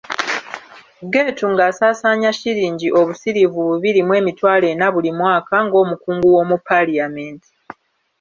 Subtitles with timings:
[1.13, 7.41] Geetu ng'asaasaanya shillingi obusiriivu bubiri mu emitwalo ena buli mwaka ng'omukungu w'omu Parliament.